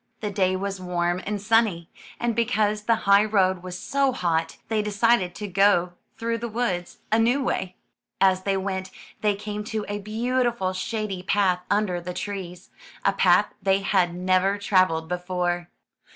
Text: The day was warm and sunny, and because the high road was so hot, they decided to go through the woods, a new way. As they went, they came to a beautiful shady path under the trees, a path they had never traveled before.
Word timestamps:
The 0.19 0.31
day 0.31 0.55
was 0.55 0.81
warm 0.81 1.21
and 1.27 1.39
sunny, 1.39 1.87
and 2.19 2.35
because 2.35 2.81
the 2.85 2.95
high 3.05 3.23
road 3.23 3.61
was 3.61 3.77
so 3.77 4.11
hot, 4.11 4.57
they 4.67 4.81
decided 4.81 5.35
to 5.35 5.47
go 5.47 5.93
through 6.17 6.39
the 6.39 6.49
woods, 6.49 6.97
a 7.11 7.19
new 7.19 7.43
way. 7.43 7.75
As 8.19 8.41
they 8.41 8.57
went, 8.57 8.89
they 9.21 9.35
came 9.35 9.63
to 9.65 9.85
a 9.87 9.99
beautiful 9.99 10.73
shady 10.73 11.21
path 11.21 11.59
under 11.69 12.01
the 12.01 12.15
trees, 12.15 12.71
a 13.05 13.13
path 13.13 13.53
they 13.61 13.81
had 13.81 14.15
never 14.15 14.57
traveled 14.57 15.07
before. 15.07 15.69